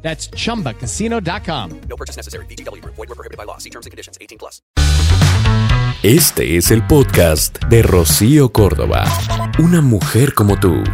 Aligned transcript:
That's 0.00 0.30
chumbacasino.com. 0.30 1.80
No 1.88 1.96
purchase 1.96 2.16
necessary. 2.16 2.46
BGW. 2.46 2.82
Void 2.84 2.96
were 2.96 3.14
prohibited 3.14 3.36
by 3.36 3.44
law. 3.44 3.58
See 3.58 3.70
terms 3.70 3.86
and 3.86 3.90
conditions. 3.90 4.16
18 4.20 4.38
plus. 4.38 4.62
Este 6.04 6.56
es 6.56 6.70
el 6.70 6.86
podcast 6.86 7.58
de 7.64 7.82
Rocío 7.82 8.52
Córdoba. 8.52 9.04
Una 9.58 9.82
mujer 9.82 10.32
como 10.32 10.58
tú. 10.60 10.84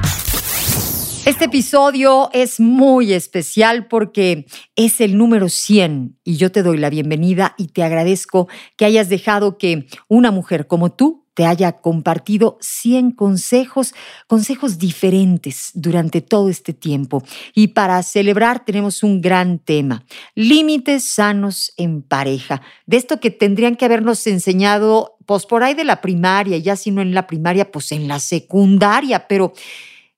Este 1.27 1.47
episodio 1.47 2.31
es 2.33 2.61
muy 2.61 3.15
especial 3.15 3.87
porque 3.89 4.47
es 4.77 5.01
el 5.01 5.17
número 5.17 5.49
100 5.49 6.19
y 6.23 6.37
yo 6.37 6.53
te 6.53 6.63
doy 6.63 6.77
la 6.77 6.91
bienvenida 6.91 7.55
y 7.57 7.69
te 7.69 7.83
agradezco 7.83 8.47
que 8.77 8.85
hayas 8.85 9.09
dejado 9.09 9.57
que 9.57 9.87
una 10.09 10.31
mujer 10.31 10.67
como 10.67 10.93
tú 10.93 11.24
te 11.35 11.47
haya 11.47 11.73
compartido 11.73 12.57
100 12.61 13.11
consejos, 13.13 13.95
consejos 14.27 14.79
diferentes 14.79 15.73
durante 15.75 16.21
todo 16.21 16.49
este 16.49 16.73
tiempo. 16.73 17.23
Y 17.55 17.69
para 17.69 18.03
celebrar 18.03 18.65
tenemos 18.65 19.03
un 19.03 19.21
gran 19.21 19.59
tema, 19.59 20.05
límites 20.35 21.05
sanos 21.05 21.73
en 21.77 22.03
pareja. 22.03 22.63
De 22.87 22.97
esto 22.97 23.21
que 23.21 23.31
tendrían 23.31 23.77
que 23.77 23.85
habernos 23.85 24.27
enseñado, 24.27 25.17
pues 25.27 25.45
por 25.47 25.63
ahí 25.63 25.75
de 25.75 25.85
la 25.85 26.01
primaria, 26.01 26.59
ya 26.59 26.77
si 26.77 26.91
no 26.91 27.03
en 27.03 27.15
la 27.15 27.27
primaria, 27.27 27.71
pues 27.71 27.93
en 27.93 28.09
la 28.09 28.21
secundaria, 28.21 29.27
pero 29.27 29.53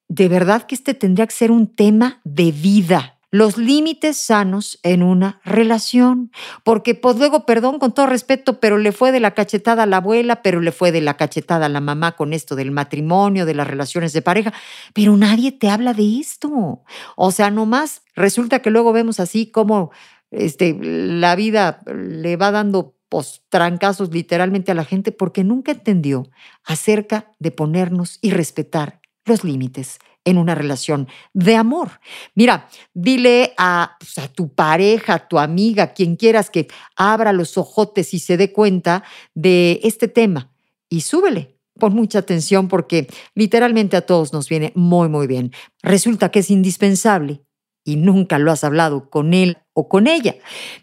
de 0.09 0.29
verdad 0.29 0.65
que 0.65 0.75
este 0.75 0.95
tendría 0.95 1.27
que 1.27 1.35
ser 1.35 1.51
un 1.51 1.67
tema 1.67 2.21
de 2.25 2.53
vida, 2.53 3.16
los 3.31 3.59
límites 3.59 4.17
sanos 4.17 4.79
en 4.83 5.03
una 5.03 5.41
relación. 5.45 6.31
Porque 6.65 6.95
pues 6.95 7.17
luego, 7.17 7.47
perdón 7.47 7.79
con 7.79 7.93
todo 7.93 8.07
respeto, 8.07 8.61
pero 8.61 8.79
le 8.79 8.93
fue 8.93 9.13
de 9.13 9.21
la 9.21 9.33
cachetada 9.33 9.85
a 9.85 9.87
la 9.87 9.99
abuela, 9.99 10.43
pero 10.43 10.61
le 10.61 10.73
fue 10.73 10.93
de 10.93 11.01
la 11.01 11.17
cachetada 11.17 11.67
a 11.67 11.71
la 11.71 11.81
mamá 11.81 12.13
con 12.13 12.33
esto 12.33 12.57
del 12.57 12.71
matrimonio, 12.71 13.47
de 13.47 13.55
las 13.55 13.67
relaciones 13.67 14.13
de 14.13 14.23
pareja, 14.23 14.53
pero 14.95 15.17
nadie 15.17 15.53
te 15.53 15.69
habla 15.69 15.95
de 15.95 16.19
esto. 16.19 16.85
O 17.17 17.31
sea, 17.31 17.51
nomás 17.51 18.03
resulta 18.15 18.61
que 18.61 18.71
luego 18.71 18.93
vemos 18.93 19.21
así 19.21 19.51
como 19.51 19.91
este, 20.31 20.77
la 20.81 21.37
vida 21.37 21.81
le 21.87 22.37
va 22.37 22.51
dando 22.51 22.97
pues, 23.09 23.43
trancazos 23.49 24.13
literalmente 24.13 24.73
a 24.73 24.75
la 24.75 24.85
gente 24.85 25.13
porque 25.13 25.45
nunca 25.45 25.73
entendió 25.73 26.29
acerca 26.65 27.33
de 27.39 27.51
ponernos 27.51 28.19
y 28.21 28.31
respetar 28.31 29.01
los 29.27 29.45
límites 29.45 29.99
en 30.25 30.39
una 30.39 30.55
relación 30.55 31.09
de 31.35 31.55
amor. 31.55 32.01
Mira, 32.35 32.69
dile 32.95 33.55
a, 33.57 33.97
pues, 33.99 34.33
tu 34.33 34.53
pareja, 34.53 35.15
a 35.15 35.29
tu 35.29 35.39
amiga, 35.39 35.93
quien 35.93 36.17
quieras 36.17 36.51
que 36.51 36.69
abra 36.97 37.33
los 37.33 37.57
ojotes 37.57 38.13
y 38.13 38.19
se 38.19 38.37
dé 38.37 38.53
cuenta 38.53 39.05
de 39.35 39.81
este 39.85 40.09
tema 40.09 40.51
y 40.89 41.03
súbele. 41.03 41.57
Pon 41.79 41.95
mucha 41.95 42.21
atención 42.21 42.69
porque 42.69 43.07
literalmente 43.35 43.97
a 43.97 44.07
todos 44.07 44.33
nos 44.33 44.49
viene 44.49 44.73
muy, 44.75 45.09
muy 45.09 45.27
bien. 45.27 45.53
Resulta 45.83 46.31
que 46.31 46.39
es 46.39 46.51
indispensable 46.51 47.43
y 47.85 47.97
nunca 47.97 48.39
lo 48.39 48.51
has 48.51 48.65
hablado 48.65 49.11
con 49.11 49.35
él 49.35 49.59
o 49.75 49.89
con 49.89 50.07
ella. 50.07 50.37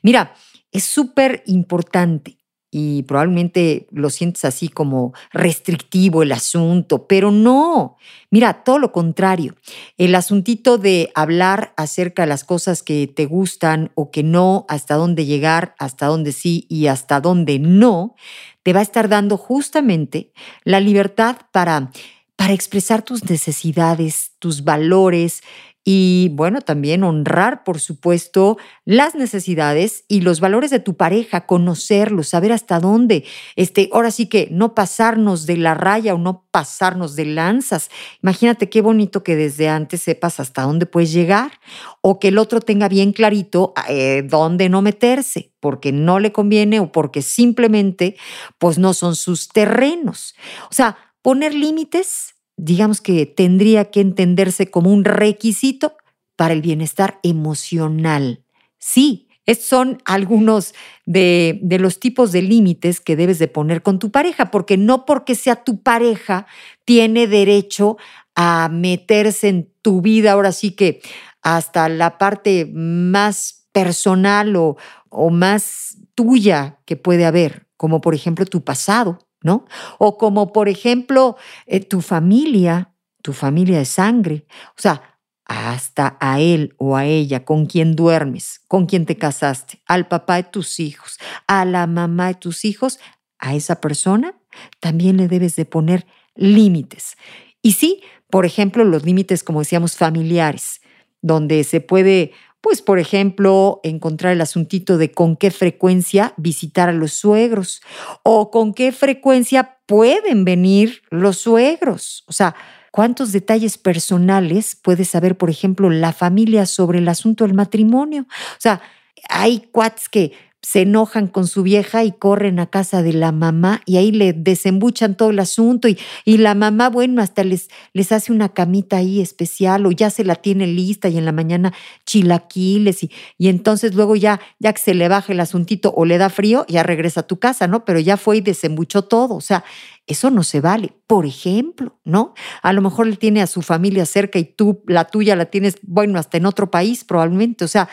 Mira, 0.04 0.36
es 0.72 0.84
súper 0.84 1.44
importante 1.48 2.38
y 2.76 3.04
probablemente 3.04 3.88
lo 3.92 4.10
sientes 4.10 4.44
así 4.46 4.68
como 4.68 5.14
restrictivo 5.32 6.24
el 6.24 6.32
asunto, 6.32 7.06
pero 7.06 7.30
no. 7.30 7.98
Mira, 8.32 8.64
todo 8.64 8.80
lo 8.80 8.92
contrario. 8.92 9.56
El 10.00 10.16
asuntito 10.16 10.80
de 10.80 11.12
hablar 11.14 11.76
acerca 11.78 12.24
de 12.24 12.30
las 12.30 12.44
cosas 12.44 12.82
que 12.82 13.06
te 13.06 13.28
gustan 13.28 13.92
o 13.94 14.10
que 14.10 14.24
no, 14.24 14.66
hasta 14.70 14.96
dónde 14.96 15.26
llegar, 15.26 15.76
hasta 15.78 16.08
dónde 16.08 16.32
sí 16.32 16.66
y 16.68 16.88
hasta 16.88 17.22
dónde 17.22 17.60
no, 17.60 18.16
te 18.64 18.74
va 18.74 18.80
a 18.80 18.84
estar 18.84 19.08
dando 19.08 19.38
justamente 19.38 20.32
la 20.64 20.80
libertad 20.80 21.38
para 21.52 21.92
para 22.36 22.54
expresar 22.54 23.04
tus 23.04 23.30
necesidades, 23.30 24.32
tus 24.40 24.64
valores, 24.64 25.44
y 25.86 26.30
bueno, 26.34 26.62
también 26.62 27.04
honrar, 27.04 27.66
por 27.66 27.82
supuesto, 27.82 28.58
las 28.86 29.16
necesidades 29.16 30.06
y 30.08 30.22
los 30.22 30.40
valores 30.40 30.72
de 30.72 30.80
tu 30.80 30.96
pareja, 30.96 31.46
conocerlos, 31.46 32.30
saber 32.30 32.54
hasta 32.54 32.80
dónde. 32.80 33.26
Este, 33.58 33.90
ahora 33.92 34.10
sí 34.12 34.28
que 34.28 34.48
no 34.50 34.76
pasarnos 34.76 35.46
de 35.46 35.58
la 35.58 35.74
raya 35.74 36.14
o 36.14 36.18
no 36.18 36.46
pasarnos 36.52 37.18
de 37.18 37.26
lanzas. 37.26 37.90
Imagínate 38.22 38.70
qué 38.70 38.82
bonito 38.82 39.24
que 39.24 39.36
desde 39.36 39.68
antes 39.68 40.02
sepas 40.02 40.40
hasta 40.40 40.62
dónde 40.62 40.86
puedes 40.86 41.12
llegar 41.12 41.52
o 42.00 42.18
que 42.18 42.30
el 42.30 42.38
otro 42.38 42.62
tenga 42.62 42.88
bien 42.88 43.12
clarito 43.12 43.74
eh, 43.90 44.24
dónde 44.26 44.70
no 44.70 44.82
meterse, 44.82 45.52
porque 45.60 45.92
no 45.92 46.20
le 46.20 46.32
conviene 46.32 46.80
o 46.80 46.94
porque 46.94 47.22
simplemente 47.22 48.16
pues 48.58 48.78
no 48.78 48.94
son 48.94 49.18
sus 49.18 49.50
terrenos. 49.50 50.34
O 50.70 50.74
sea, 50.74 50.98
poner 51.22 51.54
límites 51.54 52.33
digamos 52.58 53.02
que 53.02 53.26
tendría 53.26 53.86
que 53.92 54.02
entenderse 54.02 54.70
como 54.70 54.92
un 54.92 55.06
requisito 55.06 55.98
para 56.36 56.54
el 56.54 56.62
bienestar 56.62 57.20
emocional. 57.24 58.44
Sí, 58.78 59.28
estos 59.46 59.68
son 59.68 60.02
algunos 60.06 60.74
de, 61.06 61.60
de, 61.62 61.80
los 61.80 62.00
tipos 62.00 62.32
de 62.32 62.42
límites 62.42 63.02
que 63.02 63.16
debes 63.16 63.40
de 63.40 63.48
poner 63.48 63.82
con 63.82 64.00
tu 64.00 64.10
pareja, 64.10 64.52
porque 64.52 64.78
no 64.78 65.06
porque 65.06 65.36
sea 65.36 65.64
tu 65.64 65.82
pareja 65.82 66.48
tiene 66.86 67.28
derecho 67.28 67.98
a 68.36 68.70
meterse 68.72 69.50
en 69.50 69.70
tu 69.82 70.02
vida, 70.02 70.32
ahora 70.32 70.52
sí 70.52 70.72
que 70.72 71.02
hasta 71.42 71.90
la 71.90 72.18
parte 72.18 72.70
más 72.74 73.68
personal 73.74 74.56
o, 74.56 74.78
o 75.10 75.30
más 75.30 75.98
tuya 76.16 76.80
que 76.86 76.96
puede 76.96 77.26
haber, 77.26 77.68
como 77.76 78.00
por 78.02 78.16
ejemplo 78.16 78.46
tu 78.46 78.64
pasado, 78.64 79.20
¿no? 79.44 79.66
O 80.00 80.18
como, 80.18 80.52
por 80.52 80.70
ejemplo, 80.70 81.38
eh, 81.68 81.82
tu 81.82 82.02
familia, 82.02 82.94
tu 83.22 83.34
familia 83.34 83.78
de 83.78 83.86
sangre. 83.86 84.48
O 84.70 84.82
sea, 84.82 85.20
hasta 85.46 86.18
a 86.20 86.40
él 86.40 86.74
o 86.78 86.96
a 86.96 87.06
ella 87.06 87.46
con 87.46 87.66
quien 87.66 87.96
duermes, 87.96 88.62
con 88.68 88.86
quien 88.86 89.06
te 89.06 89.18
casaste, 89.18 89.82
al 89.86 90.08
papá 90.08 90.38
de 90.38 90.44
tus 90.44 90.80
hijos, 90.80 91.20
a 91.48 91.66
la 91.66 91.86
mamá 91.86 92.28
de 92.30 92.36
tus 92.36 92.66
hijos, 92.66 93.00
a 93.40 93.56
esa 93.56 93.82
persona 93.82 94.36
también 94.80 95.18
le 95.18 95.28
debes 95.28 95.56
de 95.56 95.66
poner 95.66 96.06
límites. 96.36 97.18
Y 97.62 97.74
sí, 97.74 98.02
por 98.30 98.46
ejemplo, 98.46 98.84
los 98.84 99.04
límites, 99.04 99.44
como 99.44 99.60
decíamos, 99.60 99.98
familiares, 99.98 100.82
donde 101.22 101.64
se 101.64 101.82
puede 101.82 102.32
pues, 102.64 102.82
por 102.82 102.98
ejemplo, 102.98 103.82
encontrar 103.84 104.32
el 104.32 104.40
asuntito 104.40 104.98
de 104.98 105.12
con 105.12 105.36
qué 105.36 105.52
frecuencia 105.52 106.34
visitar 106.38 106.88
a 106.88 106.94
los 106.94 107.12
suegros 107.12 107.82
o 108.24 108.52
con 108.52 108.74
qué 108.74 108.94
frecuencia 108.94 109.80
pueden 109.86 110.46
venir 110.46 111.02
los 111.10 111.40
suegros. 111.40 112.24
O 112.26 112.32
sea, 112.32 112.56
cuántos 112.90 113.34
detalles 113.34 113.78
personales 113.78 114.78
puede 114.82 115.04
saber, 115.04 115.38
por 115.38 115.50
ejemplo, 115.50 115.90
la 115.90 116.14
familia 116.14 116.66
sobre 116.66 117.00
el 117.00 117.10
asunto 117.10 117.44
del 117.44 117.54
matrimonio. 117.54 118.28
O 118.30 118.60
sea, 118.60 118.82
hay 119.28 119.68
cuates 119.74 120.08
que 120.08 120.32
se 120.64 120.82
enojan 120.82 121.28
con 121.28 121.46
su 121.46 121.62
vieja 121.62 122.06
y 122.06 122.14
corren 122.14 122.58
a 122.58 122.68
casa 122.68 123.04
de 123.04 123.12
la 123.12 123.34
mamá 123.34 123.82
y 123.86 123.98
ahí 123.98 124.14
le 124.14 124.32
desembuchan 124.32 125.16
todo 125.18 125.30
el 125.30 125.40
asunto 125.40 125.90
y, 125.90 126.00
y, 126.24 126.38
la 126.38 126.56
mamá, 126.56 126.90
bueno, 126.90 127.22
hasta 127.22 127.44
les, 127.44 127.68
les 127.92 128.14
hace 128.14 128.32
una 128.32 128.50
camita 128.50 128.98
ahí 128.98 129.20
especial 129.20 129.86
o 129.86 129.92
ya 129.92 130.10
se 130.10 130.24
la 130.24 130.36
tiene 130.36 130.66
lista 130.66 131.10
y 131.10 131.18
en 131.18 131.26
la 131.26 131.34
mañana 131.34 131.74
chilaquiles 132.06 133.04
y, 133.04 133.12
y 133.38 133.50
entonces 133.50 133.94
luego 133.94 134.16
ya, 134.16 134.40
ya 134.58 134.72
que 134.72 134.82
se 134.82 134.94
le 134.94 135.10
baja 135.10 135.34
el 135.34 135.42
asuntito 135.42 135.94
o 135.96 136.06
le 136.06 136.18
da 136.18 136.30
frío, 136.30 136.66
ya 136.70 136.82
regresa 136.82 137.22
a 137.22 137.28
tu 137.28 137.40
casa, 137.40 137.68
¿no? 137.68 137.84
Pero 137.84 138.00
ya 138.00 138.16
fue 138.16 138.38
y 138.38 138.42
desembuchó 138.42 139.04
todo, 139.04 139.36
o 139.36 139.42
sea, 139.42 139.66
eso 140.08 140.32
no 140.32 140.44
se 140.44 140.62
vale. 140.62 140.94
Por 141.08 141.26
ejemplo, 141.26 142.00
¿no? 142.06 142.34
A 142.62 142.72
lo 142.72 142.82
mejor 142.82 143.08
él 143.08 143.18
tiene 143.18 143.42
a 143.42 143.48
su 143.48 143.62
familia 143.62 144.06
cerca 144.06 144.40
y 144.40 144.46
tú, 144.46 144.82
la 144.88 145.06
tuya, 145.06 145.36
la 145.36 145.46
tienes, 145.46 145.76
bueno, 145.82 146.20
hasta 146.20 146.38
en 146.38 146.46
otro 146.46 146.72
país 146.72 147.04
probablemente, 147.04 147.66
o 147.66 147.68
sea, 147.68 147.90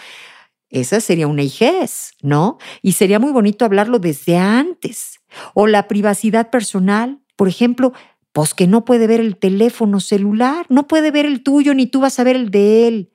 esa 0.71 1.01
sería 1.01 1.27
una 1.27 1.43
hijez, 1.43 2.13
¿no? 2.23 2.59
Y 2.81 2.93
sería 2.93 3.19
muy 3.19 3.33
bonito 3.33 3.65
hablarlo 3.65 3.99
desde 3.99 4.39
antes. 4.39 5.21
O 5.55 5.67
la 5.67 5.89
privacidad 5.89 6.51
personal, 6.51 7.21
por 7.37 7.49
ejemplo, 7.49 7.93
pues 8.33 8.55
que 8.55 8.69
no 8.69 8.85
puede 8.85 9.09
ver 9.09 9.21
el 9.21 9.37
teléfono 9.37 9.99
celular, 9.99 10.67
no 10.69 10.87
puede 10.87 11.11
ver 11.11 11.27
el 11.27 11.43
tuyo, 11.43 11.75
ni 11.75 11.87
tú 11.87 12.01
vas 12.01 12.21
a 12.21 12.25
ver 12.25 12.37
el 12.37 12.51
de 12.51 12.87
él. 12.87 13.13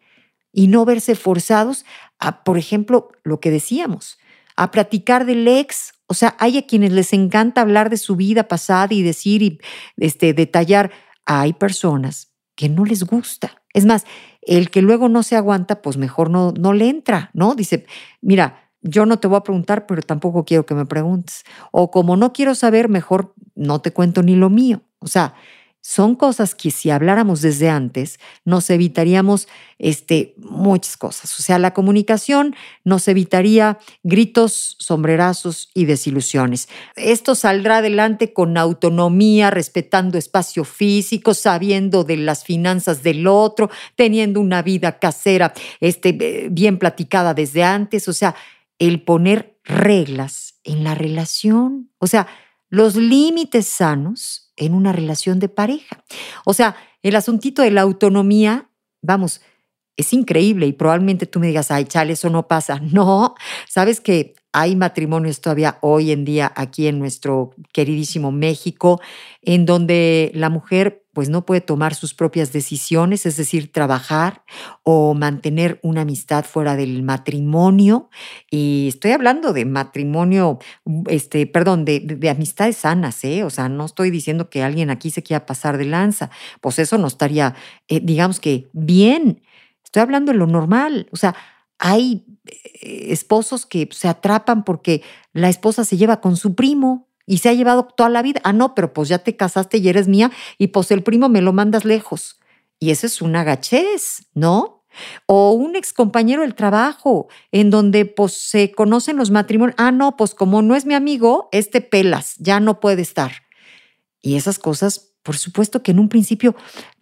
Y 0.51 0.67
no 0.67 0.83
verse 0.85 1.15
forzados 1.15 1.85
a, 2.19 2.43
por 2.43 2.57
ejemplo, 2.57 3.09
lo 3.23 3.39
que 3.39 3.51
decíamos, 3.51 4.17
a 4.57 4.71
platicar 4.71 5.25
del 5.25 5.47
ex. 5.47 5.93
O 6.07 6.13
sea, 6.13 6.35
hay 6.39 6.57
a 6.57 6.67
quienes 6.67 6.91
les 6.91 7.13
encanta 7.13 7.61
hablar 7.61 7.89
de 7.89 7.97
su 7.97 8.17
vida 8.17 8.47
pasada 8.47 8.93
y 8.93 9.01
decir 9.01 9.41
y 9.41 9.59
este, 9.97 10.33
detallar. 10.33 10.91
Hay 11.25 11.53
personas 11.53 12.33
que 12.55 12.69
no 12.69 12.85
les 12.85 13.03
gusta. 13.03 13.63
Es 13.73 13.85
más, 13.85 14.05
el 14.45 14.69
que 14.69 14.81
luego 14.81 15.09
no 15.09 15.23
se 15.23 15.35
aguanta, 15.35 15.81
pues 15.81 15.97
mejor 15.97 16.29
no, 16.29 16.53
no 16.57 16.73
le 16.73 16.89
entra, 16.89 17.31
¿no? 17.33 17.55
Dice, 17.55 17.85
mira, 18.21 18.69
yo 18.81 19.05
no 19.05 19.17
te 19.17 19.27
voy 19.27 19.37
a 19.37 19.43
preguntar, 19.43 19.87
pero 19.87 20.01
tampoco 20.01 20.45
quiero 20.45 20.65
que 20.65 20.75
me 20.75 20.85
preguntes. 20.85 21.43
O 21.71 21.89
como 21.89 22.15
no 22.15 22.33
quiero 22.33 22.53
saber, 22.53 22.87
mejor 22.87 23.33
no 23.55 23.81
te 23.81 23.91
cuento 23.91 24.21
ni 24.21 24.35
lo 24.35 24.49
mío. 24.49 24.81
O 24.99 25.07
sea, 25.07 25.33
son 25.87 26.15
cosas 26.15 26.55
que 26.55 26.71
si 26.71 26.89
habláramos 26.89 27.41
desde 27.41 27.69
antes, 27.69 28.19
nos 28.43 28.71
evitaríamos 28.71 29.47
este, 29.77 30.33
muchas 30.37 30.97
cosas. 30.97 31.39
O 31.39 31.43
sea, 31.43 31.59
la 31.59 31.75
comunicación 31.75 32.55
nos 32.83 33.07
evitaría 33.07 33.77
gritos, 34.01 34.77
sombrerazos 34.79 35.69
y 35.75 35.85
desilusiones. 35.85 36.69
Esto 36.95 37.35
saldrá 37.35 37.77
adelante 37.77 38.33
con 38.33 38.57
autonomía, 38.57 39.51
respetando 39.51 40.17
espacio 40.17 40.63
físico, 40.63 41.35
sabiendo 41.35 42.03
de 42.03 42.17
las 42.17 42.43
finanzas 42.43 43.03
del 43.03 43.27
otro, 43.27 43.69
teniendo 43.95 44.41
una 44.41 44.63
vida 44.63 44.97
casera 44.97 45.53
este, 45.81 46.17
eh, 46.19 46.47
bien 46.49 46.79
platicada 46.79 47.35
desde 47.35 47.63
antes. 47.63 48.07
O 48.07 48.13
sea, 48.13 48.33
el 48.79 49.03
poner 49.03 49.59
reglas 49.63 50.55
en 50.63 50.83
la 50.83 50.95
relación. 50.95 51.91
O 51.99 52.07
sea, 52.07 52.25
los 52.69 52.95
límites 52.95 53.67
sanos 53.67 54.44
en 54.57 54.73
una 54.73 54.91
relación 54.91 55.39
de 55.39 55.49
pareja. 55.49 56.03
O 56.45 56.53
sea, 56.53 56.75
el 57.01 57.15
asuntito 57.15 57.61
de 57.61 57.71
la 57.71 57.81
autonomía, 57.81 58.69
vamos, 59.01 59.41
es 59.97 60.13
increíble 60.13 60.67
y 60.67 60.73
probablemente 60.73 61.25
tú 61.25 61.39
me 61.39 61.47
digas, 61.47 61.71
ay, 61.71 61.85
chale, 61.85 62.13
eso 62.13 62.29
no 62.29 62.47
pasa. 62.47 62.79
No, 62.91 63.35
sabes 63.67 64.01
que 64.01 64.35
hay 64.55 64.77
matrimonios 64.77 65.41
todavía 65.41 65.79
hoy 65.81 66.11
en 66.11 66.23
día 66.23 66.49
aquí 66.55 66.87
en 66.87 66.97
nuestro 66.97 67.51
queridísimo 67.73 68.31
México, 68.31 69.01
en 69.41 69.65
donde 69.65 70.31
la 70.33 70.49
mujer 70.49 71.03
pues 71.11 71.27
no 71.27 71.45
puede 71.45 71.59
tomar 71.59 71.93
sus 71.93 72.13
propias 72.13 72.53
decisiones, 72.53 73.25
es 73.25 73.35
decir, 73.35 73.73
trabajar 73.73 74.43
o 74.83 75.13
mantener 75.13 75.81
una 75.83 76.01
amistad 76.01 76.45
fuera 76.45 76.77
del 76.77 77.03
matrimonio. 77.03 78.09
Y 78.49 78.85
estoy 78.87 79.11
hablando 79.11 79.51
de 79.51 79.65
matrimonio, 79.65 80.59
este, 81.07 81.47
perdón, 81.47 81.83
de, 81.83 82.29
amistades 82.29 82.77
sanas, 82.77 83.25
¿eh? 83.25 83.43
O 83.43 83.49
sea, 83.49 83.67
no 83.67 83.83
estoy 83.83 84.09
diciendo 84.09 84.49
que 84.49 84.63
alguien 84.63 84.89
aquí 84.89 85.09
se 85.11 85.21
quiera 85.21 85.45
pasar 85.45 85.77
de 85.77 85.85
lanza, 85.85 86.29
pues 86.61 86.79
eso 86.79 86.97
no 86.97 87.07
estaría, 87.07 87.55
eh, 87.89 87.99
digamos 88.01 88.39
que 88.39 88.69
bien. 88.71 89.41
Estoy 89.83 90.01
hablando 90.01 90.31
de 90.31 90.37
lo 90.37 90.47
normal, 90.47 91.09
o 91.11 91.17
sea, 91.17 91.35
hay 91.77 92.23
esposos 92.81 93.65
que 93.65 93.89
se 93.91 94.07
atrapan 94.07 94.63
porque 94.63 95.01
la 95.33 95.49
esposa 95.49 95.85
se 95.85 95.97
lleva 95.97 96.21
con 96.21 96.37
su 96.37 96.55
primo 96.55 97.07
y 97.25 97.39
se 97.39 97.49
ha 97.49 97.53
llevado 97.53 97.85
toda 97.85 98.09
la 98.09 98.21
vida. 98.21 98.41
Ah, 98.43 98.53
no, 98.53 98.75
pero 98.75 98.93
pues 98.93 99.09
ya 99.09 99.19
te 99.19 99.35
casaste 99.35 99.77
y 99.77 99.89
eres 99.89 100.07
mía 100.07 100.31
y 100.57 100.67
pues 100.67 100.91
el 100.91 101.03
primo 101.03 101.29
me 101.29 101.41
lo 101.41 101.53
mandas 101.53 101.85
lejos. 101.85 102.39
Y 102.79 102.91
eso 102.91 103.07
es 103.07 103.21
una 103.21 103.43
gachez, 103.43 104.27
¿no? 104.33 104.83
O 105.25 105.51
un 105.51 105.75
ex 105.75 105.91
compañero 105.91 106.41
del 106.41 106.55
trabajo, 106.55 107.27
en 107.51 107.69
donde 107.69 108.05
pues 108.05 108.33
se 108.33 108.71
conocen 108.71 109.17
los 109.17 109.31
matrimonios. 109.31 109.75
Ah, 109.77 109.91
no, 109.91 110.15
pues 110.17 110.33
como 110.35 110.61
no 110.61 110.75
es 110.75 110.85
mi 110.85 110.93
amigo, 110.93 111.49
este 111.51 111.81
pelas, 111.81 112.35
ya 112.37 112.59
no 112.59 112.79
puede 112.79 113.01
estar. 113.01 113.31
Y 114.21 114.35
esas 114.35 114.59
cosas, 114.59 115.13
por 115.23 115.37
supuesto 115.37 115.83
que 115.83 115.91
en 115.91 115.99
un 115.99 116.09
principio, 116.09 116.55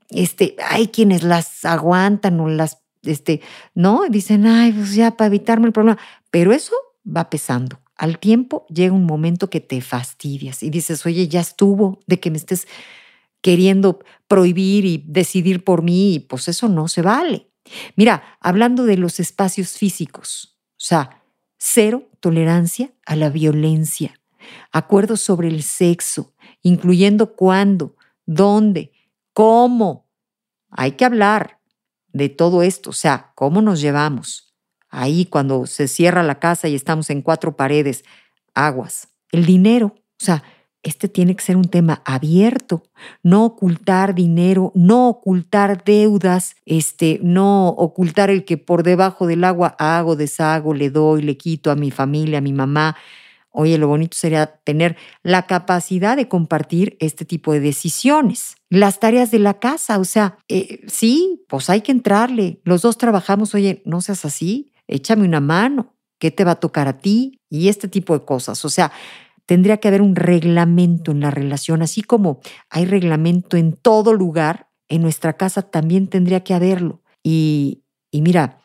este, 0.09 0.55
hay 0.67 0.87
quienes 0.87 1.23
las 1.23 1.65
aguantan 1.65 2.39
o 2.39 2.49
las, 2.49 2.82
este, 3.03 3.41
¿no? 3.75 4.03
Dicen, 4.09 4.45
ay, 4.47 4.71
pues 4.71 4.95
ya 4.95 5.15
para 5.15 5.27
evitarme 5.27 5.67
el 5.67 5.73
problema. 5.73 5.99
Pero 6.31 6.51
eso 6.51 6.73
va 7.05 7.29
pesando 7.29 7.83
al 7.95 8.19
tiempo 8.19 8.65
llega 8.69 8.93
un 8.93 9.05
momento 9.05 9.49
que 9.49 9.61
te 9.61 9.81
fastidias 9.81 10.63
y 10.63 10.69
dices, 10.69 11.05
oye, 11.05 11.27
ya 11.27 11.41
estuvo 11.41 11.99
de 12.07 12.19
que 12.19 12.31
me 12.31 12.37
estés 12.37 12.67
queriendo 13.41 13.99
prohibir 14.27 14.85
y 14.85 15.03
decidir 15.07 15.63
por 15.63 15.83
mí, 15.83 16.15
y 16.15 16.19
pues 16.19 16.47
eso 16.47 16.69
no 16.69 16.87
se 16.87 17.01
vale. 17.01 17.49
Mira, 17.95 18.37
hablando 18.39 18.85
de 18.85 18.97
los 18.97 19.19
espacios 19.19 19.77
físicos, 19.77 20.57
o 20.71 20.85
sea, 20.85 21.23
cero 21.57 22.09
tolerancia 22.19 22.93
a 23.05 23.15
la 23.15 23.29
violencia, 23.29 24.19
acuerdos 24.71 25.21
sobre 25.21 25.49
el 25.49 25.61
sexo, 25.63 26.33
incluyendo 26.61 27.35
cuándo, 27.35 27.95
dónde, 28.25 28.91
cómo. 29.33 30.09
Hay 30.69 30.93
que 30.93 31.05
hablar 31.05 31.59
de 32.13 32.29
todo 32.29 32.63
esto, 32.63 32.91
o 32.91 32.93
sea, 32.93 33.31
cómo 33.35 33.61
nos 33.61 33.81
llevamos, 33.81 34.53
ahí 34.89 35.25
cuando 35.25 35.65
se 35.65 35.87
cierra 35.87 36.23
la 36.23 36.39
casa 36.39 36.67
y 36.67 36.75
estamos 36.75 37.09
en 37.09 37.21
cuatro 37.21 37.57
paredes, 37.57 38.03
aguas. 38.53 39.09
El 39.31 39.45
dinero, 39.45 39.95
o 39.97 40.23
sea, 40.23 40.43
este 40.83 41.07
tiene 41.07 41.35
que 41.35 41.43
ser 41.43 41.57
un 41.57 41.69
tema 41.69 42.01
abierto, 42.05 42.83
no 43.23 43.45
ocultar 43.45 44.13
dinero, 44.13 44.71
no 44.75 45.07
ocultar 45.07 45.83
deudas, 45.83 46.55
este, 46.65 47.19
no 47.23 47.69
ocultar 47.69 48.29
el 48.29 48.43
que 48.45 48.57
por 48.57 48.83
debajo 48.83 49.25
del 49.25 49.45
agua 49.45 49.75
hago, 49.79 50.15
deshago, 50.15 50.73
le 50.73 50.89
doy, 50.89 51.21
le 51.21 51.37
quito 51.37 51.71
a 51.71 51.75
mi 51.75 51.89
familia, 51.89 52.39
a 52.39 52.41
mi 52.41 52.53
mamá. 52.53 52.97
Oye, 53.53 53.77
lo 53.77 53.87
bonito 53.87 54.17
sería 54.17 54.47
tener 54.65 54.97
la 55.21 55.47
capacidad 55.47 56.17
de 56.17 56.27
compartir 56.27 56.97
este 56.99 57.23
tipo 57.23 57.53
de 57.53 57.61
decisiones. 57.61 58.55
Las 58.69 58.99
tareas 58.99 59.31
de 59.31 59.39
la 59.39 59.59
casa, 59.59 59.99
o 59.99 60.05
sea, 60.05 60.37
eh, 60.49 60.81
sí, 60.87 61.45
pues 61.47 61.69
hay 61.69 61.81
que 61.81 61.91
entrarle. 61.93 62.59
Los 62.65 62.81
dos 62.81 62.97
trabajamos, 62.97 63.53
oye, 63.55 63.81
no 63.85 64.01
seas 64.01 64.25
así 64.25 64.73
échame 64.87 65.25
una 65.25 65.39
mano, 65.39 65.95
¿qué 66.19 66.31
te 66.31 66.43
va 66.43 66.51
a 66.51 66.59
tocar 66.59 66.87
a 66.87 66.99
ti? 66.99 67.39
Y 67.49 67.69
este 67.69 67.87
tipo 67.87 68.17
de 68.17 68.25
cosas. 68.25 68.63
O 68.65 68.69
sea, 68.69 68.91
tendría 69.45 69.77
que 69.77 69.87
haber 69.87 70.01
un 70.01 70.15
reglamento 70.15 71.11
en 71.11 71.19
la 71.19 71.31
relación, 71.31 71.81
así 71.81 72.01
como 72.01 72.39
hay 72.69 72.85
reglamento 72.85 73.57
en 73.57 73.73
todo 73.73 74.13
lugar, 74.13 74.69
en 74.87 75.01
nuestra 75.01 75.33
casa 75.33 75.63
también 75.63 76.07
tendría 76.07 76.43
que 76.43 76.53
haberlo. 76.53 77.01
Y, 77.23 77.83
y 78.11 78.21
mira, 78.21 78.59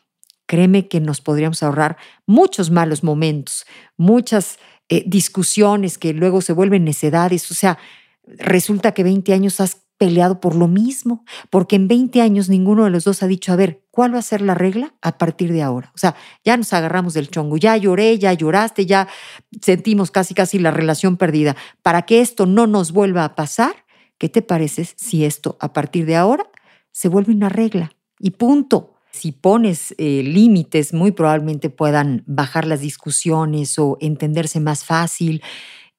créeme 0.47 0.89
que 0.89 1.01
nos 1.01 1.21
podríamos 1.21 1.63
ahorrar 1.63 1.97
muchos 2.27 2.71
malos 2.71 3.03
momentos, 3.03 3.67
muchas 3.97 4.59
eh, 4.89 5.05
discusiones 5.07 5.99
que 5.99 6.13
luego 6.13 6.41
se 6.41 6.53
vuelven 6.53 6.85
necedades. 6.85 7.51
O 7.51 7.55
sea, 7.55 7.79
resulta 8.27 8.93
que 8.93 9.03
20 9.03 9.33
años 9.33 9.61
has 9.61 9.83
peleado 9.99 10.41
por 10.41 10.55
lo 10.55 10.69
mismo, 10.69 11.25
porque 11.51 11.77
en 11.77 11.89
20 11.89 12.23
años 12.23 12.49
ninguno 12.49 12.85
de 12.85 12.91
los 12.91 13.05
dos 13.05 13.23
ha 13.23 13.27
dicho, 13.27 13.53
a 13.53 13.57
ver, 13.57 13.83
¿cuál 13.91 14.15
va 14.15 14.21
a 14.21 14.23
ser 14.23 14.41
la 14.41 14.55
regla 14.55 14.95
a 15.03 15.19
partir 15.19 15.53
de 15.53 15.63
ahora? 15.63 15.91
O 15.95 15.99
sea, 15.99 16.15
ya 16.45 16.57
nos 16.57 16.73
agarramos 16.73 17.15
del 17.15 17.29
chongo, 17.29 17.57
ya 17.57 17.77
lloré, 17.77 18.17
ya 18.19 18.33
lloraste, 18.33 18.87
ya 18.87 19.09
sentimos 19.61 20.13
casi 20.13 20.35
casi 20.35 20.61
la 20.61 20.71
relación 20.71 21.17
perdida. 21.17 21.57
Para 21.83 22.03
que 22.03 22.21
esto 22.21 22.47
no 22.47 22.69
nos 22.69 22.93
vuelva 22.93 23.25
a 23.25 23.35
pasar, 23.35 23.85
¿qué 24.19 24.29
te 24.29 24.41
parece 24.41 24.89
si 24.97 25.25
esto 25.25 25.59
a 25.61 25.73
partir 25.73 26.07
de 26.07 26.17
ahora 26.17 26.49
se 26.93 27.09
vuelve 27.09 27.33
una 27.33 27.49
regla? 27.49 27.91
Y 28.21 28.31
punto. 28.31 28.95
Si 29.19 29.33
pones 29.33 29.95
eh, 29.99 30.23
límites, 30.25 30.93
muy 30.93 31.13
probablemente 31.13 31.71
puedan 31.71 32.23
bajar 32.27 32.67
las 32.67 32.81
discusiones 32.81 33.79
o 33.79 33.99
entenderse 34.01 34.61
más 34.61 34.85
fácil. 34.85 35.43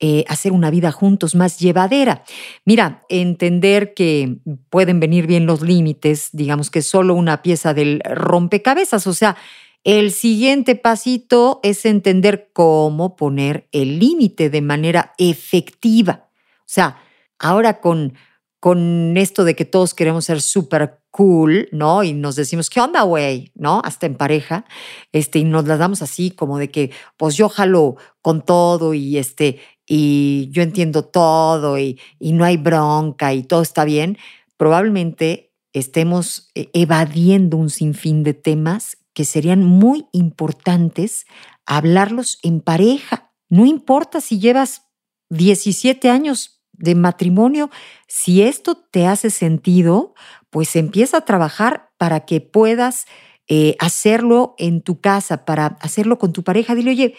Eh, 0.02 0.24
hacer 0.30 0.54
una 0.54 0.70
vida 0.70 0.94
juntos 0.94 1.36
más 1.36 1.60
llevadera. 1.60 2.24
Mira, 2.64 3.04
entender 3.10 3.94
que 3.94 4.38
pueden 4.70 5.02
venir 5.02 5.28
bien 5.28 5.46
los 5.46 5.62
límites, 5.62 6.30
digamos 6.32 6.72
que 6.72 6.82
solo 6.82 7.16
una 7.16 7.42
pieza 7.42 7.74
del 7.74 8.02
rompecabezas, 8.06 9.08
o 9.08 9.14
sea, 9.14 9.36
el 9.84 10.12
siguiente 10.12 10.76
pasito 10.76 11.60
es 11.64 11.86
entender 11.86 12.50
cómo 12.54 13.16
poner 13.16 13.68
el 13.74 14.00
límite 14.00 14.50
de 14.50 14.62
manera 14.62 15.14
efectiva. 15.18 16.30
O 16.60 16.64
sea, 16.66 16.98
ahora 17.38 17.82
con, 17.82 18.14
con 18.60 19.16
esto 19.18 19.46
de 19.46 19.56
que 19.56 19.66
todos 19.66 19.94
queremos 19.94 20.26
ser 20.26 20.42
súper 20.42 21.02
cool, 21.12 21.70
¿no? 21.72 22.04
Y 22.04 22.14
nos 22.14 22.36
decimos, 22.36 22.70
¿qué 22.70 22.82
onda, 22.82 23.04
güey? 23.04 23.52
¿No? 23.56 23.82
Hasta 23.84 24.06
en 24.06 24.16
pareja, 24.16 24.66
este, 25.12 25.40
y 25.40 25.44
nos 25.46 25.66
las 25.66 25.80
damos 25.80 26.02
así 26.02 26.32
como 26.32 26.58
de 26.58 26.70
que, 26.70 26.92
pues 27.18 27.36
yo 27.36 27.50
jalo 27.50 27.96
con 28.22 28.44
todo 28.44 28.94
y 28.94 29.18
este, 29.18 29.60
y 29.88 30.50
yo 30.52 30.62
entiendo 30.62 31.04
todo 31.04 31.80
y, 31.80 32.00
no 32.20 32.44
hay 32.46 32.58
bronca 32.58 33.34
y 33.34 33.44
todo 33.44 33.62
está 33.62 33.86
bien, 33.86 34.18
probablemente 34.58 35.54
estemos 35.74 36.52
eh, 36.54 36.70
evadiendo 36.74 37.58
un 37.58 37.70
sinfín 37.70 38.24
de 38.24 38.34
temas 38.34 38.98
que 39.14 39.26
serían 39.26 39.64
muy 39.64 40.06
importantes 40.12 41.26
hablarlos 41.66 42.40
en 42.44 42.62
pareja. 42.62 43.32
No 43.50 43.66
importa 43.66 44.22
si 44.22 44.40
llevas 44.40 44.84
17 45.30 46.10
años 46.10 46.59
de 46.80 46.96
matrimonio, 46.96 47.70
si 48.08 48.42
esto 48.42 48.76
te 48.76 49.06
hace 49.06 49.30
sentido, 49.30 50.14
pues 50.50 50.76
empieza 50.76 51.18
a 51.18 51.26
trabajar 51.26 51.92
para 51.98 52.22
que 52.22 52.42
puedas 52.42 53.06
eh, 53.48 53.76
hacerlo 53.80 54.56
en 54.58 54.82
tu 54.82 55.00
casa, 55.00 55.46
para 55.46 55.78
hacerlo 55.82 56.18
con 56.18 56.34
tu 56.34 56.44
pareja. 56.44 56.76
Dile, 56.76 56.92
oye, 56.92 57.16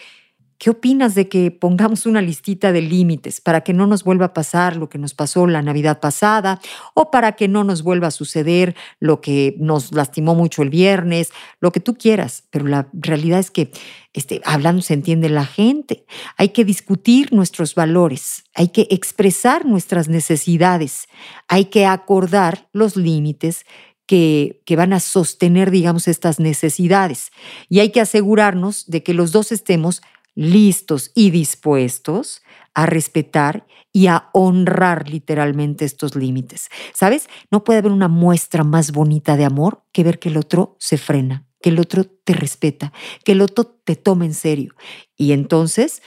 ¿Qué 0.61 0.69
opinas 0.69 1.15
de 1.15 1.27
que 1.27 1.49
pongamos 1.49 2.05
una 2.05 2.21
listita 2.21 2.71
de 2.71 2.83
límites 2.83 3.41
para 3.41 3.61
que 3.61 3.73
no 3.73 3.87
nos 3.87 4.03
vuelva 4.03 4.27
a 4.27 4.33
pasar 4.35 4.75
lo 4.75 4.89
que 4.89 4.99
nos 4.99 5.15
pasó 5.15 5.47
la 5.47 5.63
Navidad 5.63 5.99
pasada 5.99 6.61
o 6.93 7.09
para 7.09 7.31
que 7.31 7.47
no 7.47 7.63
nos 7.63 7.81
vuelva 7.81 8.09
a 8.09 8.11
suceder 8.11 8.75
lo 8.99 9.21
que 9.21 9.55
nos 9.57 9.91
lastimó 9.91 10.35
mucho 10.35 10.61
el 10.61 10.69
viernes, 10.69 11.31
lo 11.61 11.71
que 11.71 11.79
tú 11.79 11.95
quieras? 11.95 12.43
Pero 12.51 12.67
la 12.67 12.87
realidad 12.93 13.39
es 13.39 13.49
que 13.49 13.71
este, 14.13 14.39
hablando 14.45 14.83
se 14.83 14.93
entiende 14.93 15.29
la 15.29 15.47
gente. 15.47 16.05
Hay 16.37 16.49
que 16.49 16.63
discutir 16.63 17.33
nuestros 17.33 17.73
valores, 17.73 18.43
hay 18.53 18.67
que 18.67 18.85
expresar 18.91 19.65
nuestras 19.65 20.09
necesidades, 20.09 21.07
hay 21.47 21.65
que 21.65 21.87
acordar 21.87 22.69
los 22.71 22.97
límites 22.97 23.65
que, 24.05 24.61
que, 24.65 24.75
van 24.75 24.93
a 24.93 24.99
sostener, 24.99 25.71
digamos, 25.71 26.07
estas 26.07 26.39
necesidades. 26.39 27.31
Y 27.67 27.79
hay 27.79 27.89
que 27.89 28.01
asegurarnos 28.01 28.85
de 28.85 29.01
que 29.01 29.15
los 29.15 29.31
dos 29.31 29.51
estemos 29.51 30.03
listos 30.41 31.11
y 31.13 31.29
dispuestos 31.29 32.41
a 32.73 32.87
respetar 32.87 33.67
y 33.93 34.07
a 34.07 34.29
honrar 34.33 35.07
literalmente 35.07 35.85
estos 35.85 36.15
límites. 36.15 36.69
¿Sabes? 36.93 37.29
No 37.51 37.63
puede 37.63 37.79
haber 37.79 37.91
una 37.91 38.07
muestra 38.07 38.63
más 38.63 38.91
bonita 38.91 39.37
de 39.37 39.45
amor 39.45 39.83
que 39.91 40.03
ver 40.03 40.17
que 40.17 40.29
el 40.29 40.37
otro 40.37 40.77
se 40.79 40.97
frena, 40.97 41.45
que 41.61 41.69
el 41.69 41.79
otro 41.79 42.05
te 42.05 42.33
respeta, 42.33 42.91
que 43.23 43.33
el 43.33 43.41
otro 43.41 43.65
te 43.65 43.95
toma 43.95 44.25
en 44.25 44.33
serio. 44.33 44.73
Y 45.15 45.33
entonces 45.33 46.01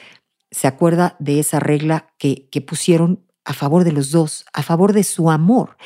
se 0.51 0.67
acuerda 0.67 1.17
de 1.21 1.39
esa 1.39 1.61
regla 1.61 2.09
que, 2.19 2.49
que 2.51 2.61
pusieron 2.61 3.25
a 3.45 3.53
favor 3.53 3.85
de 3.85 3.93
los 3.93 4.11
dos, 4.11 4.47
a 4.53 4.63
favor 4.63 4.95
de 4.95 5.05
su 5.05 5.31
amor. 5.31 5.77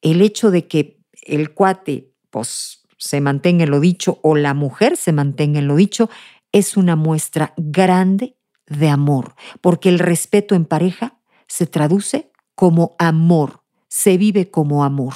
El 0.00 0.22
hecho 0.22 0.50
de 0.50 0.68
que 0.68 1.00
el 1.22 1.52
cuate 1.52 2.14
pues, 2.30 2.86
se 2.96 3.20
mantenga 3.20 3.64
en 3.64 3.70
lo 3.70 3.80
dicho 3.80 4.20
o 4.22 4.36
la 4.36 4.54
mujer 4.54 4.96
se 4.96 5.12
mantenga 5.12 5.58
en 5.58 5.68
lo 5.68 5.76
dicho 5.76 6.08
es 6.52 6.76
una 6.76 6.96
muestra 6.96 7.54
grande 7.56 8.36
de 8.66 8.88
amor, 8.88 9.34
porque 9.60 9.88
el 9.88 9.98
respeto 9.98 10.54
en 10.54 10.64
pareja 10.64 11.18
se 11.46 11.66
traduce 11.66 12.30
como 12.54 12.94
amor, 12.98 13.64
se 13.88 14.16
vive 14.16 14.50
como 14.50 14.84
amor. 14.84 15.14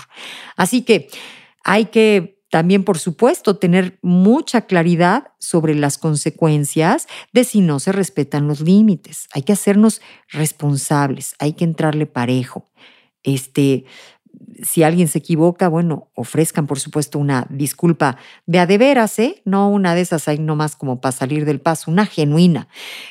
Así 0.56 0.82
que 0.82 1.08
hay 1.62 1.86
que 1.86 2.34
también, 2.54 2.84
por 2.84 2.98
supuesto, 2.98 3.56
tener 3.56 3.98
mucha 4.00 4.62
claridad 4.62 5.32
sobre 5.40 5.74
las 5.74 5.98
consecuencias 5.98 7.08
de 7.32 7.42
si 7.42 7.60
no 7.60 7.80
se 7.80 7.90
respetan 7.90 8.46
los 8.46 8.60
límites. 8.60 9.26
Hay 9.32 9.42
que 9.42 9.52
hacernos 9.52 10.00
responsables, 10.28 11.34
hay 11.40 11.54
que 11.54 11.64
entrarle 11.64 12.06
parejo. 12.06 12.70
Este, 13.24 13.86
si 14.62 14.82
alguien 14.82 15.08
se 15.08 15.18
equivoca, 15.18 15.68
bueno, 15.68 16.10
ofrezcan 16.14 16.66
por 16.66 16.78
supuesto 16.78 17.18
una 17.18 17.46
disculpa 17.50 18.16
de 18.46 18.58
a 18.58 18.66
de 18.66 18.78
veras, 18.78 19.18
¿eh? 19.18 19.42
No 19.44 19.68
una 19.68 19.94
de 19.94 20.00
esas 20.00 20.28
ahí 20.28 20.38
nomás 20.38 20.76
como 20.76 21.00
para 21.00 21.12
salir 21.12 21.44
del 21.44 21.60
paso, 21.60 21.90
una 21.90 22.06
genuina, 22.06 22.68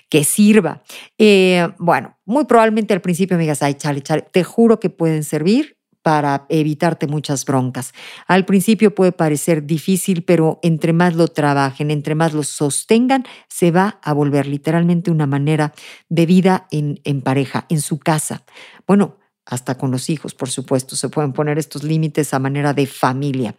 que 0.10 0.24
sirva. 0.24 0.84
Eh, 1.18 1.68
bueno, 1.78 2.18
muy 2.26 2.46
probablemente 2.46 2.94
al 2.94 3.02
principio 3.02 3.38
me 3.38 3.44
digas, 3.44 3.62
ay, 3.62 3.76
chale, 3.76 4.02
chale, 4.02 4.24
te 4.32 4.44
juro 4.44 4.80
que 4.80 4.90
pueden 4.90 5.24
servir 5.24 5.78
para 6.02 6.46
evitarte 6.50 7.08
muchas 7.08 7.46
broncas. 7.46 7.94
Al 8.28 8.46
principio 8.46 8.94
puede 8.94 9.14
parecer 9.14 9.66
difícil, 9.66 10.24
pero 10.24 10.60
entre 10.62 10.92
más 10.94 11.16
lo 11.16 11.30
trabajen, 11.30 11.90
entre 11.92 12.14
más 12.14 12.34
lo 12.34 12.44
sostengan, 12.44 13.24
se 13.48 13.72
va 13.72 14.00
a 14.04 14.14
volver 14.14 14.46
literalmente 14.46 15.12
una 15.12 15.28
manera 15.28 15.74
de 16.10 16.26
vida 16.26 16.68
en, 16.72 17.00
en 17.06 17.22
pareja, 17.22 17.66
en 17.70 17.80
su 17.80 18.00
casa. 18.00 18.44
Bueno, 18.86 19.18
hasta 19.46 19.78
con 19.78 19.92
los 19.92 20.10
hijos, 20.10 20.34
por 20.34 20.50
supuesto, 20.50 20.96
se 20.96 21.10
pueden 21.10 21.34
poner 21.34 21.58
estos 21.58 21.84
límites 21.84 22.34
a 22.34 22.40
manera 22.40 22.74
de 22.74 22.88
familia, 22.88 23.56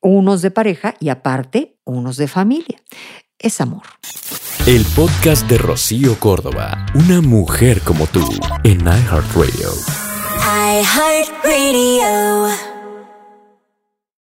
unos 0.00 0.42
de 0.42 0.50
pareja 0.50 0.94
y 1.00 1.08
aparte 1.08 1.78
unos 1.84 2.16
de 2.16 2.28
familia. 2.28 2.82
Es 3.38 3.60
amor. 3.60 3.82
El 4.66 4.84
podcast 4.96 5.48
de 5.48 5.58
Rocío 5.58 6.18
Córdoba, 6.18 6.86
una 6.94 7.20
mujer 7.20 7.80
como 7.82 8.06
tú, 8.06 8.28
en 8.64 8.80
iHeartRadio. 8.80 9.70
iHeartRadio. 10.82 12.67